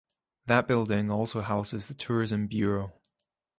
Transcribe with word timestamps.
That 0.47 0.67
building 0.67 1.11
also 1.11 1.41
houses 1.41 1.85
the 1.85 1.93
tourism 1.93 2.47
bureau. 2.47 2.91